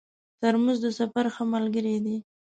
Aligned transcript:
ترموز 0.41 0.77
د 0.83 0.87
سفر 0.99 1.25
ښه 1.35 1.43
ملګری 1.53 1.95
دی. 2.05 2.17